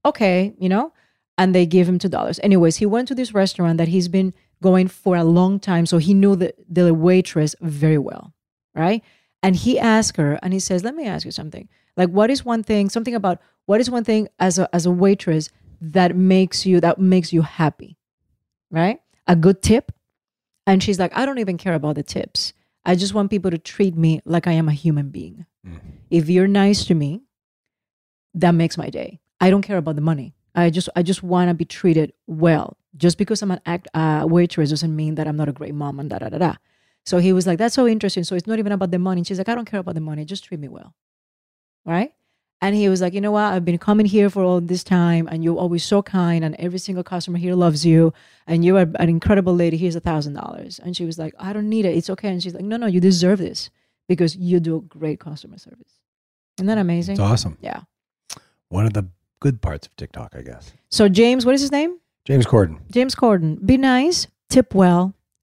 [0.05, 0.91] okay," you know,
[1.37, 2.39] and they give him two dollars.
[2.41, 5.99] Anyways, he went to this restaurant that he's been going for a long time, so
[5.99, 8.33] he knew the the waitress very well,
[8.73, 9.03] right?
[9.43, 11.67] And he asked her, and he says, "Let me ask you something.
[11.97, 12.89] Like, what is one thing?
[12.89, 15.49] Something about what is one thing as a as a waitress
[15.81, 17.97] that makes you that makes you happy,
[18.71, 19.01] right?
[19.27, 19.91] A good tip."
[20.65, 22.53] And she's like, "I don't even care about the tips.
[22.85, 25.45] I just want people to treat me like I am a human being.
[26.09, 27.21] If you're nice to me,
[28.33, 29.19] that makes my day.
[29.39, 30.35] I don't care about the money.
[30.55, 32.77] I just I just want to be treated well.
[32.95, 35.99] Just because I'm an act uh, waitress doesn't mean that I'm not a great mom
[35.99, 36.55] and da da da da.
[37.05, 38.23] So he was like, "That's so interesting.
[38.23, 40.01] So it's not even about the money." And she's like, "I don't care about the
[40.01, 40.25] money.
[40.25, 40.93] Just treat me well."
[41.85, 42.13] Right?
[42.61, 43.51] And he was like, "You know what?
[43.53, 46.79] I've been coming here for all this time, and you're always so kind, and every
[46.79, 48.13] single customer here loves you,
[48.47, 49.75] and you are an incredible lady.
[49.75, 51.95] Here's a thousand dollars." And she was like, "I don't need it.
[51.97, 53.69] It's okay." And she's like, "No, no, you deserve this
[54.07, 55.99] because you do great customer service."
[56.57, 57.13] Isn't that amazing?
[57.13, 57.57] It's awesome.
[57.59, 57.81] Yeah.
[58.69, 59.07] One of the
[59.41, 60.71] good parts of TikTok, I guess.
[60.89, 61.99] So James, what is his name?
[62.23, 62.79] James Corden.
[62.91, 63.65] James Corden.
[63.65, 65.13] Be nice, tip well,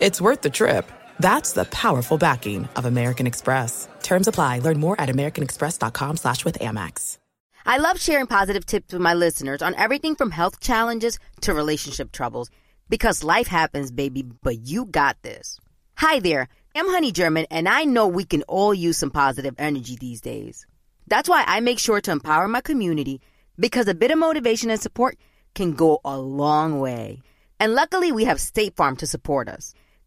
[0.00, 0.90] it's worth the trip.
[1.20, 3.88] That's the powerful backing of American Express.
[4.02, 4.60] Terms apply.
[4.60, 7.18] Learn more at americanexpress.com slash with Amex.
[7.66, 12.12] I love sharing positive tips with my listeners on everything from health challenges to relationship
[12.12, 12.50] troubles
[12.88, 15.58] because life happens, baby, but you got this.
[15.96, 19.96] Hi there, I'm Honey German, and I know we can all use some positive energy
[19.96, 20.66] these days.
[21.08, 23.20] That's why I make sure to empower my community
[23.58, 25.18] because a bit of motivation and support
[25.54, 27.20] can go a long way.
[27.60, 29.74] And luckily, we have State Farm to support us.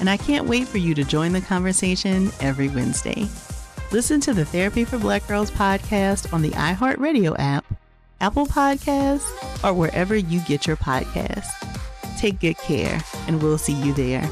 [0.00, 3.28] And I can't wait for you to join the conversation every Wednesday.
[3.92, 7.64] Listen to the Therapy for Black Girls podcast on the iHeartRadio app,
[8.20, 9.30] Apple Podcasts,
[9.64, 11.48] or wherever you get your podcasts.
[12.18, 14.28] Take good care, and we'll see you there.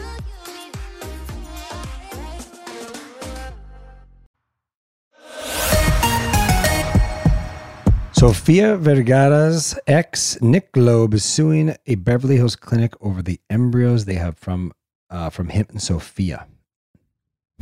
[8.12, 14.14] Sofia Vergara's ex, Nick Loeb, is suing a Beverly Hills clinic over the embryos they
[14.14, 14.72] have from
[15.10, 16.46] uh, from him and Sofia.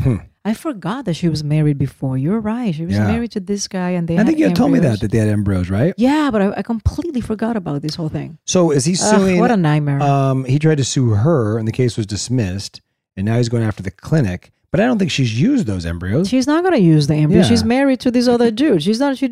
[0.01, 0.17] Hmm.
[0.45, 2.19] I forgot that she was married before.
[2.19, 2.75] You're right.
[2.75, 3.07] She was Yeah.
[3.07, 4.19] married to this guy, and they.
[4.19, 5.95] I think you told me that that they had embryos, right?
[5.97, 8.39] Yeah, but I, I completely forgot about this whole thing.
[8.47, 9.39] So is he Ugh, suing?
[9.39, 10.03] what a nightmare.
[10.03, 12.81] Um, he tried to sue her, and the case was dismissed.
[13.17, 14.51] And now he's going after the clinic.
[14.73, 16.31] But I don't think she's used those embryos.
[16.31, 17.43] She's not going to use the embryo.
[17.43, 17.47] Yeah.
[17.49, 18.83] She's married to this other dude.
[18.83, 19.19] She's not.
[19.19, 19.29] She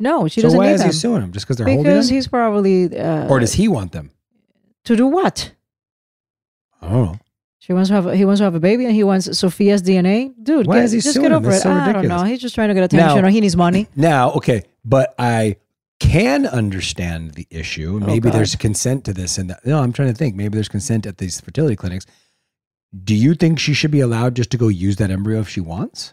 [0.00, 0.26] no.
[0.26, 0.88] She so doesn't why is them.
[0.90, 1.32] he suing him?
[1.32, 1.92] Just because they're holding them?
[1.94, 2.98] because he's probably.
[2.98, 4.10] Uh, or does he want them?
[4.84, 5.52] to do what?
[6.82, 7.18] I don't know.
[7.70, 8.12] She wants to have.
[8.14, 10.32] He wants to have a baby, and he wants Sofia's DNA.
[10.42, 11.62] Dude, Why get, is he just suing get over That's it.
[11.62, 12.22] so I don't ridiculous.
[12.22, 12.26] know.
[12.28, 13.86] He's just trying to get attention, Now- or he needs money.
[13.94, 15.54] Now, okay, but I
[16.00, 18.00] can understand the issue.
[18.02, 18.32] Oh, Maybe God.
[18.32, 19.64] there's consent to this, and that.
[19.64, 20.34] No, I'm trying to think.
[20.34, 22.06] Maybe there's consent at these fertility clinics.
[23.04, 25.60] Do you think she should be allowed just to go use that embryo if she
[25.60, 26.12] wants,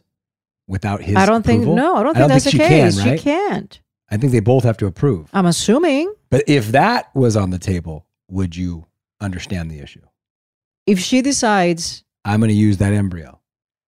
[0.68, 1.16] without his?
[1.16, 1.64] I don't think.
[1.64, 1.76] approval?
[1.76, 3.00] No, I don't think that's the she case.
[3.00, 3.20] Can, right?
[3.20, 3.82] She can't.
[4.12, 5.28] I think they both have to approve.
[5.34, 8.86] I'm assuming But if that was on the table, would you
[9.20, 10.02] understand the issue?
[10.88, 13.40] If she decides I'm going to use that embryo.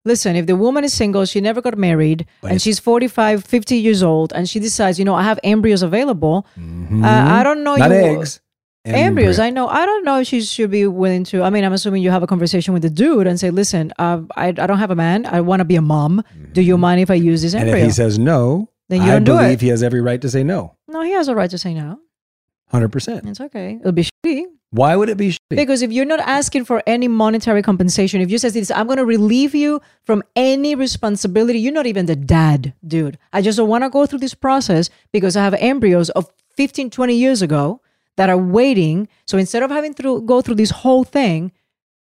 [0.06, 3.76] Listen, if the woman is single, she never got married, But and she's 45, 50
[3.76, 6.48] years old, and she decides, you know, I have embryos available.
[6.58, 7.04] Mhm.
[7.04, 7.76] Uh, I don't know.
[7.76, 8.40] Not you, eggs.
[8.86, 9.38] Embryos.
[9.40, 9.48] embryo.
[9.48, 9.68] I know.
[9.68, 11.44] I don't know if she should be willing to.
[11.44, 14.22] I mean, I'm assuming you have a conversation with the dude and say, listen, uh,
[14.38, 15.26] I, I don't have a man.
[15.26, 16.24] I want to be a mom.
[16.54, 17.68] Do you mind if I use this Mm-hmm.
[17.68, 19.62] And if he says no, Then you I don't do believe it.
[19.62, 20.76] he has every right to say no.
[20.88, 22.00] no, he has a right to say no.
[22.74, 23.28] 100%.
[23.28, 23.78] It's okay.
[23.82, 24.46] It'll be shitty.
[24.72, 25.38] Why would it be shitty?
[25.50, 28.98] Because if you're not asking for any monetary compensation, if you say this, I'm going
[28.98, 33.18] to relieve you from any responsibility, you're not even the dad, dude.
[33.34, 36.92] I just don't want to go through this process because I have embryos of 15,
[36.92, 37.82] 20 years ago
[38.18, 39.08] that are waiting.
[39.26, 41.52] So instead of having to go through this whole thing,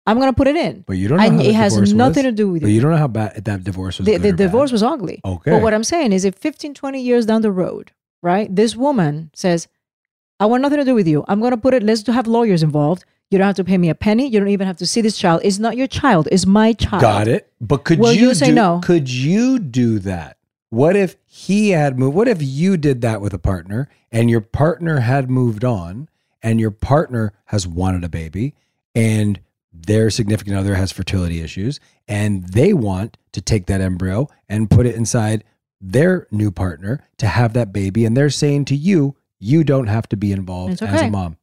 [0.08, 0.82] I'm going to put it in.
[0.86, 2.30] But you don't know and it has nothing was?
[2.30, 2.74] to do with But it.
[2.74, 4.06] you don't know how bad that divorce was.
[4.06, 4.36] The, the or bad.
[4.38, 5.20] divorce was ugly.
[5.24, 5.50] Okay.
[5.52, 9.30] But what I'm saying is, if 15, 20 years down the road, right, this woman
[9.34, 9.68] says,
[10.38, 11.24] I want nothing to do with you.
[11.28, 13.04] I'm going to put it, let's have lawyers involved.
[13.30, 14.28] You don't have to pay me a penny.
[14.28, 15.40] You don't even have to see this child.
[15.42, 17.00] It's not your child, it's my child.
[17.00, 17.52] Got it.
[17.60, 18.80] But could Will you, you say do, no?
[18.84, 20.36] Could you do that?
[20.70, 22.14] What if he had moved?
[22.14, 26.08] What if you did that with a partner and your partner had moved on
[26.42, 28.54] and your partner has wanted a baby
[28.94, 29.40] and
[29.72, 34.86] their significant other has fertility issues and they want to take that embryo and put
[34.86, 35.44] it inside
[35.80, 40.08] their new partner to have that baby and they're saying to you, you don't have
[40.08, 41.36] to be involved It's as a mom.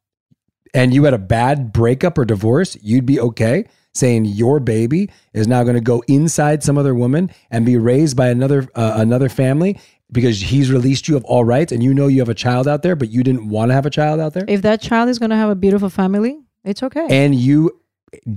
[0.74, 5.48] And you had a bad breakup or divorce, you'd be okay saying your baby is
[5.48, 9.30] now going to go inside some other woman and be raised by another uh, another
[9.30, 9.80] family
[10.12, 12.82] because he's released you of all rights and you know you have a child out
[12.82, 15.20] there but you didn't want to have a child out there If that child is
[15.20, 17.06] going to have a beautiful family, it's okay.
[17.10, 17.80] and you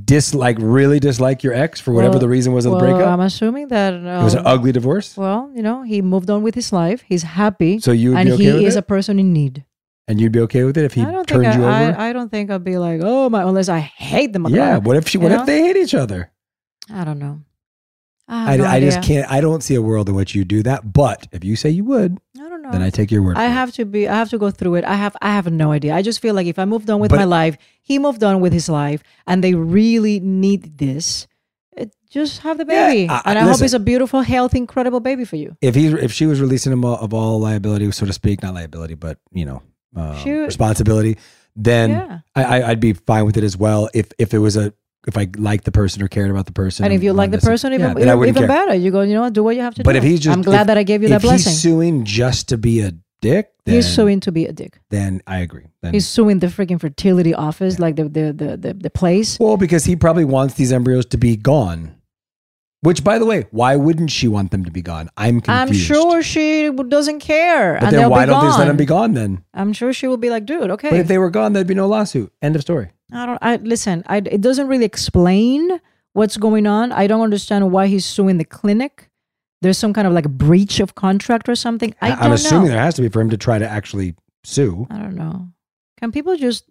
[0.04, 3.20] dislike really dislike your ex for whatever Well- the reason was of the breakup I'm
[3.20, 6.54] assuming that it was an um, ugly divorce Well, you know, he moved on with
[6.54, 7.02] his life.
[7.06, 7.78] He's happy.
[7.80, 8.80] So you and be okay he is it?
[8.80, 9.64] a person in need.
[10.08, 12.30] and you'd be okay with it if he turned I, you over I, I don't
[12.30, 14.46] think I'd be like, oh my, unless I hate them.
[14.48, 15.40] yeah what if she what know?
[15.40, 16.30] if they hate each other
[16.92, 17.40] I don't know.
[18.28, 20.62] I, I, no I just can't i don't see a world in which you do
[20.64, 22.18] that but if you say you would
[22.72, 23.55] then i take your word I for it.
[23.61, 24.09] have to be.
[24.09, 24.85] I have to go through it.
[24.85, 25.16] I have.
[25.22, 25.94] I have no idea.
[25.94, 28.40] I just feel like if I moved on with But- my life, he moved on
[28.40, 31.26] with his life, and they really need this.
[31.76, 33.52] It, just have the Yeah, baby, I- and I listen.
[33.61, 35.57] hope it's a beautiful, healthy, incredible baby for you.
[35.61, 38.94] if he if she was releasing him of all liability, so to speak, not liability,
[38.94, 39.62] but you know,
[39.94, 41.16] um, responsibility,
[41.55, 42.18] then Yeah.
[42.35, 43.88] I, I I'd be fine with it as well.
[43.94, 44.72] If if it was a
[45.06, 47.38] if I like the person or cared about the person, And if you like the
[47.38, 48.74] person, yeah, even even, even better.
[48.74, 49.02] You go.
[49.02, 49.32] You know what?
[49.32, 49.98] Do what you have to But do.
[49.98, 51.50] if he's just, I'm glad if- that I gave you that blessing.
[51.52, 52.92] he's suing just to be a
[53.22, 54.78] dick, then, He's suing to be a dick.
[54.90, 55.66] Then I agree.
[55.82, 59.38] Then He's suing the freaking fertility office, like the the the the, the place.
[59.40, 61.94] well because he probably wants these embryos to be gone.
[62.82, 65.09] Which, by the way, why wouldn't she want them to be gone?
[65.16, 65.90] I'm confused.
[65.90, 67.74] I'm sure she doesn't care.
[67.80, 69.42] But and then why be don't they just let them be gone then?
[69.54, 70.90] I'm sure she will be like, dude, okay.
[70.90, 72.32] But if they were gone, there'd be no lawsuit.
[72.42, 72.90] End of story.
[73.12, 73.38] I don't.
[73.40, 74.02] I listen.
[74.07, 75.80] I, it doesn't really explain
[76.12, 76.92] what's going on.
[76.92, 79.11] I don't understand why he's suing the clinic.
[79.62, 81.94] There's some kind of like breach of contract or something.
[82.00, 82.72] I I'm assuming know.
[82.72, 84.86] there has to be for him to try to actually sue.
[84.90, 85.48] I don't know.
[85.98, 86.64] Can people just?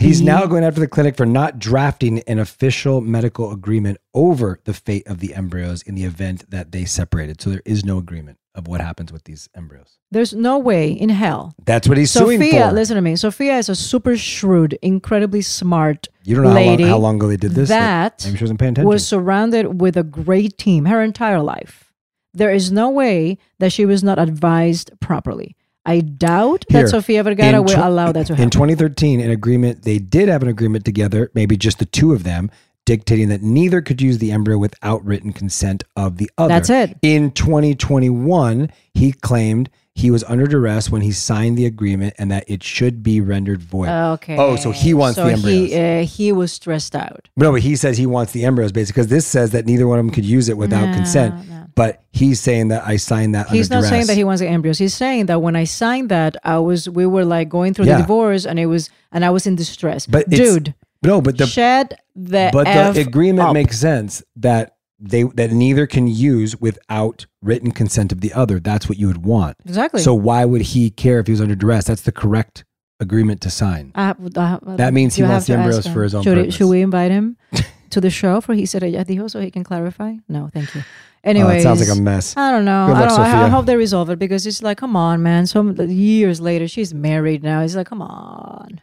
[0.00, 4.74] He's now going after the clinic for not drafting an official medical agreement over the
[4.74, 7.40] fate of the embryos in the event that they separated.
[7.40, 9.98] So there is no agreement of what happens with these embryos.
[10.10, 11.54] There's no way in hell.
[11.64, 12.74] That's what he's suing Sofia, for.
[12.74, 13.16] listen to me.
[13.16, 16.84] Sofia is a super shrewd, incredibly smart You don't know how long- lady.
[16.84, 17.68] how long ago they did this?
[17.68, 18.88] That Maybe she wasn't paying attention.
[18.88, 21.92] was surrounded with a great team her entire life.
[22.34, 25.56] There is no way that she was not advised properly.
[25.86, 28.42] I doubt Here, that Sofia Vergara in will tw- allow that to happen.
[28.44, 32.24] In 2013, an agreement, they did have an agreement together, maybe just the two of
[32.24, 32.50] them,
[32.88, 36.48] dictating that neither could use the embryo without written consent of the other.
[36.48, 36.96] That's it.
[37.02, 42.44] In 2021, he claimed he was under duress when he signed the agreement and that
[42.48, 43.88] it should be rendered void.
[43.88, 44.38] Okay.
[44.38, 45.70] Oh, so he wants so the embryos.
[45.70, 47.28] He, uh, he was stressed out.
[47.36, 49.98] No, but he says he wants the embryos basically because this says that neither one
[49.98, 51.34] of them could use it without No, consent.
[51.74, 54.78] But he's saying that I signed that He's not saying that he wants the embryos.
[54.78, 57.96] He's saying that when I signed that, I was we were like going through Yeah.
[57.98, 60.06] the divorce, and it was and I was in distress.
[60.06, 63.54] But dude, no, but the shed the but F the agreement up.
[63.54, 68.58] makes sense that they that neither can use without written consent of the other.
[68.58, 69.56] That's what you would want.
[69.64, 70.00] Exactly.
[70.00, 71.84] So why would he care if he was under duress?
[71.84, 72.64] That's the correct
[73.00, 73.92] agreement to sign.
[73.94, 76.54] I, I, uh, That means he wants the embryos for his own should, purpose.
[76.56, 77.36] should we invite him
[77.90, 80.14] to the show for he said dijo so he can clarify?
[80.28, 80.82] No, thank you.
[80.84, 82.36] Oh, Anyways, sounds like a mess.
[82.36, 82.92] I don't know.
[82.94, 85.46] I, don't, I, I hope they resolve it because it's like, come on, man.
[85.46, 87.60] Some years later, she's married now.
[87.60, 88.80] It's like, come on.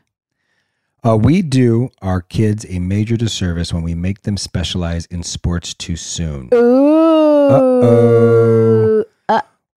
[1.06, 5.76] Uh, we do our kids a major disservice when we make them specialize in sports
[5.76, 6.50] too soon.
[6.52, 7.76] Uh-oh.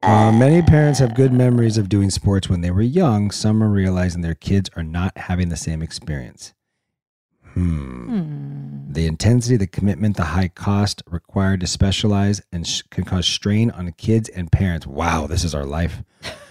[0.01, 3.31] Uh, many parents have good memories of doing sports when they were young.
[3.31, 6.55] Some are realizing their kids are not having the same experience.
[7.53, 8.87] Hmm.
[8.89, 13.71] The intensity, the commitment, the high cost required to specialize and sh- can cause strain
[13.73, 14.87] on kids and parents.
[14.87, 16.03] Wow, this is our life.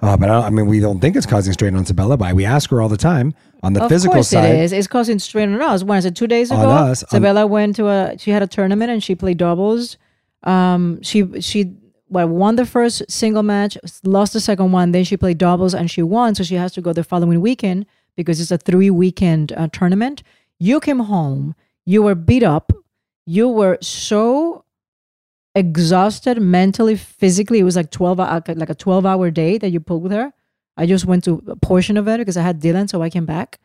[0.00, 2.18] Uh, but I, don't, I mean, we don't think it's causing strain on Sebella.
[2.18, 4.54] But we ask her all the time on the of physical course side.
[4.54, 4.72] it is.
[4.72, 5.82] It's causing strain on us.
[5.82, 8.18] When I said two days On ago, us, on- went to a.
[8.18, 9.96] She had a tournament and she played doubles.
[10.42, 11.76] Um, she she
[12.08, 14.92] well, won the first single match, lost the second one.
[14.92, 16.34] Then she played doubles and she won.
[16.34, 17.86] So she has to go the following weekend
[18.16, 20.22] because it's a three weekend uh, tournament.
[20.58, 21.54] You came home.
[21.84, 22.72] You were beat up.
[23.24, 24.64] You were so
[25.56, 27.58] exhausted mentally, physically.
[27.58, 30.32] It was like twelve uh, like a twelve hour day that you pulled with her.
[30.76, 33.26] I just went to a portion of it because I had Dylan, so I came
[33.26, 33.58] back.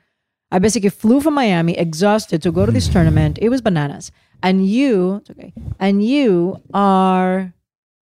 [0.52, 3.38] I basically flew from Miami, exhausted, to go to this tournament.
[3.42, 4.12] It was bananas,
[4.42, 7.54] and you, it's okay, and you are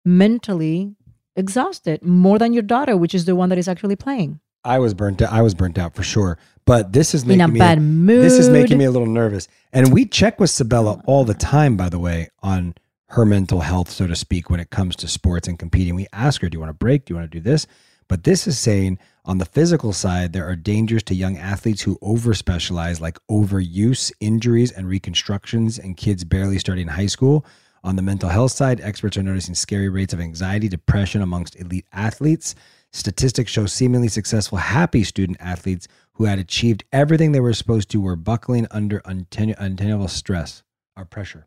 [0.05, 0.97] mentally
[1.37, 4.41] exhausted more than your daughter, which is the one that is actually playing.
[4.65, 5.33] I was burnt out.
[5.33, 6.39] I was burnt out for sure.
[6.65, 9.49] But this is In making a me bad This is making me a little nervous.
[9.73, 12.75] And we check with Sebella all the time, by the way, on
[13.09, 15.95] her mental health, so to speak, when it comes to sports and competing.
[15.95, 17.05] We ask her, "Do you want to break?
[17.05, 17.67] Do you want to do this?"
[18.09, 21.99] But this is saying on the physical side, there are dangers to young athletes who
[22.03, 27.47] over specialize, like overuse, injuries, and reconstructions, and kids barely starting high school.
[27.83, 31.87] On the mental health side, experts are noticing scary rates of anxiety, depression amongst elite
[31.93, 32.55] athletes.
[32.93, 38.01] Statistics show seemingly successful, happy student athletes who had achieved everything they were supposed to
[38.01, 40.63] were buckling under unten- untenable stress
[40.97, 41.47] or pressure.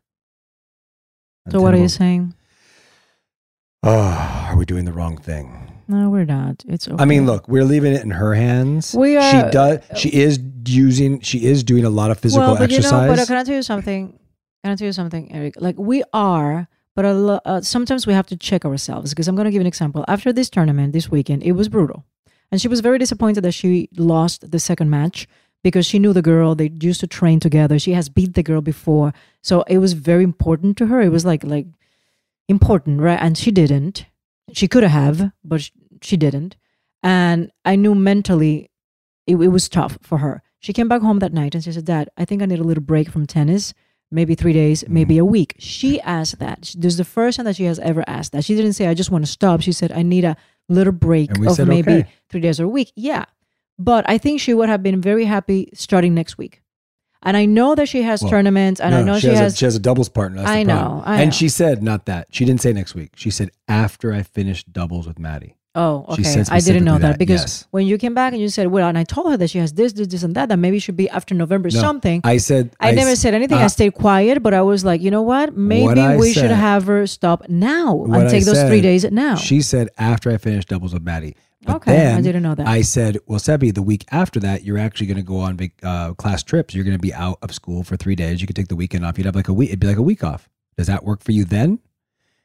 [1.50, 2.34] So what are you saying?
[3.82, 5.72] Oh, are we doing the wrong thing?
[5.86, 6.64] No, we're not.
[6.68, 7.02] It's okay.
[7.02, 8.94] I mean, look, we're leaving it in her hands.
[8.94, 9.22] We are.
[9.46, 9.78] She does.
[9.96, 11.20] She is using.
[11.20, 12.92] She is doing a lot of physical well, but exercise.
[12.92, 14.18] you know, but can I tell you something?
[14.62, 15.54] Can I tell you something, Eric?
[15.60, 19.10] Like we are, but a lo- uh, sometimes we have to check ourselves.
[19.14, 20.04] Because I'm going to give an example.
[20.08, 22.04] After this tournament this weekend, it was brutal,
[22.52, 25.26] and she was very disappointed that she lost the second match
[25.64, 26.54] because she knew the girl.
[26.54, 27.78] They used to train together.
[27.78, 31.00] She has beat the girl before, so it was very important to her.
[31.00, 31.66] It was like like
[32.48, 33.18] important, right?
[33.20, 34.06] And she didn't.
[34.52, 35.70] She could have, but
[36.02, 36.56] she didn't.
[37.02, 38.70] And I knew mentally
[39.26, 40.42] it, it was tough for her.
[40.60, 42.64] She came back home that night and she said, Dad, I think I need a
[42.64, 43.74] little break from tennis,
[44.10, 44.94] maybe three days, Mm-hmm.
[44.94, 45.54] maybe a week.
[45.58, 46.74] She asked that.
[46.76, 48.44] This is the first time that she has ever asked that.
[48.44, 49.60] She didn't say, I just want to stop.
[49.60, 50.36] She said, I need a
[50.68, 52.92] little break of said, maybe "Okay." three days or a week.
[52.96, 53.26] Yeah.
[53.78, 56.62] But I think she would have been very happy starting next week.
[57.22, 59.54] And I know that she has Well, tournaments and I know she, she, has, has.
[59.54, 60.42] a, she has a doubles partner.
[60.44, 61.02] I know.
[61.04, 61.34] I and know.
[61.34, 62.28] she said not that.
[62.30, 63.10] She didn't say next week.
[63.16, 65.56] She said after I finished doubles with Maddie.
[65.74, 66.44] Oh, okay.
[66.50, 67.68] I didn't know that, that, because yes.
[67.70, 69.74] when you came back and you said, "Well," and I told her that she has
[69.74, 72.20] this, this, this, and that, that maybe it should be after November No, something.
[72.24, 73.58] I said I, never s- said anything.
[73.58, 75.56] I uh, stayed quiet, but I was like, you know what?
[75.56, 78.82] Maybe I we should have her stop now what and I take those three said-
[78.82, 79.36] days now.
[79.36, 81.36] She said after I finished doubles with Maddie.
[81.62, 82.68] But Okay, I didn't know that.
[82.68, 85.82] I said, well, Sebi, the week after that, you're actually going to go on vac-
[85.82, 86.74] uh, class trips.
[86.74, 88.40] You're going to be out of school for three days.
[88.40, 89.18] You could take the weekend off.
[89.18, 89.70] You'd have like a week.
[89.70, 90.48] It'd be like a week off.
[90.76, 91.80] Does that work for you then?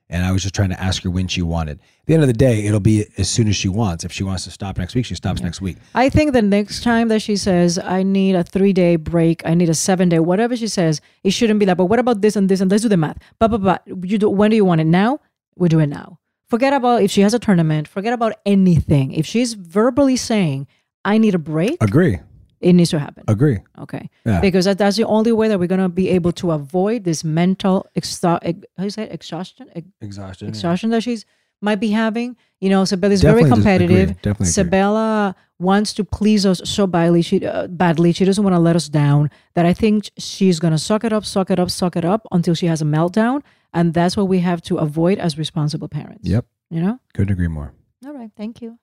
[0.09, 1.79] And I was just trying to ask her when she wanted.
[1.79, 4.03] At the end of the day, it'll be as soon as she wants.
[4.03, 5.77] If she wants to stop next week, she stops next week.
[5.95, 9.53] I think the next time that she says, I need a three day break, I
[9.53, 11.77] need a seven day, whatever she says, it shouldn't be that.
[11.77, 13.17] But what about this and this and let's do the math.
[13.39, 15.19] But, but, but, you do, when do you want it now?
[15.55, 16.19] We do it now.
[16.53, 17.87] Forget about if she has a tournament.
[17.87, 19.11] Forget about anything.
[19.21, 20.59] If she's verbally saying,
[21.03, 22.15] "I need a break," Agree.
[22.61, 23.23] it needs to happen.
[23.27, 23.57] Agree.
[23.83, 24.03] Okay.
[24.25, 24.39] Yeah.
[24.47, 27.77] Because that, that's the only way that we're gonna be able to avoid this mental
[27.99, 29.11] exha- ex- how you say it?
[29.19, 29.65] exhaustion.
[29.77, 30.45] Ex- Exhaustion.
[30.47, 30.49] yeah.
[30.53, 31.25] exhaustion that she's
[31.61, 32.29] might be having.
[32.61, 34.09] You know, Sebella is very competitive.
[34.11, 34.21] agree.
[34.27, 34.79] Definitely agree.
[34.79, 37.21] Sebella wants to please us so badly.
[37.29, 38.11] She uh, badly.
[38.13, 39.29] She doesn't want to let us down.
[39.55, 42.53] That I think she's gonna suck it up, suck it up, suck it up until
[42.53, 43.41] she has a meltdown,
[43.73, 46.27] and that's what we have to avoid as responsible parents.
[46.27, 46.45] Yep.
[46.69, 46.99] You know.
[47.13, 47.73] Couldn't agree more.
[48.05, 48.31] All right.
[48.35, 48.77] Thank you.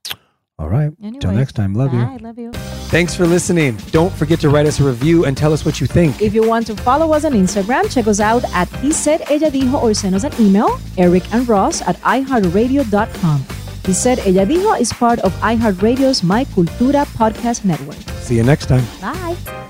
[0.59, 0.93] All right.
[0.99, 1.75] Till Anyways, next time.
[1.75, 2.19] Love bye, you.
[2.19, 2.53] Love you.
[2.93, 3.77] Thanks for listening.
[3.93, 6.21] Don't forget to write us a review and tell us what you think.
[6.21, 9.51] If you want to follow us on Instagram, check us out at He Said Ella
[9.51, 13.45] Dijo or send us an email, Eric and Roz at iHeartRadio.com.
[13.87, 17.97] He Said Ella Dijo is part of iHeartRadio's My Cultura podcast network.
[18.21, 18.85] See you next time.
[19.01, 19.70] Bye.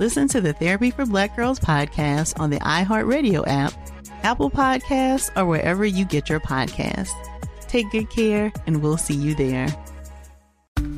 [0.00, 3.72] Listen to the Therapy for Black Girls podcast on the iHeartRadio app,
[4.24, 7.12] Apple Podcasts, or wherever you get your podcasts.
[7.68, 9.68] Take good care, and we'll see you there.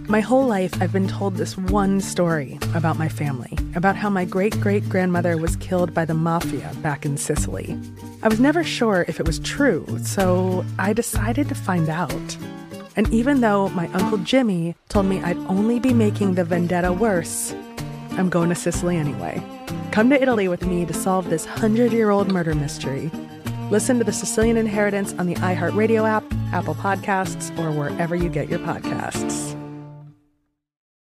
[0.09, 4.25] My whole life, I've been told this one story about my family, about how my
[4.25, 7.79] great great grandmother was killed by the mafia back in Sicily.
[8.23, 12.37] I was never sure if it was true, so I decided to find out.
[12.97, 17.55] And even though my Uncle Jimmy told me I'd only be making the vendetta worse,
[18.19, 19.43] I'm going to Sicily anyway.
[19.93, 23.11] Come to Italy with me to solve this 100 year old murder mystery.
[23.71, 28.49] Listen to The Sicilian Inheritance on the iHeartRadio app, Apple Podcasts, or wherever you get
[28.49, 29.56] your podcasts.